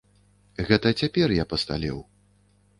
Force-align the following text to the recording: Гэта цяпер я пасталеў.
Гэта 0.69 0.93
цяпер 1.03 1.37
я 1.43 1.47
пасталеў. 1.55 2.03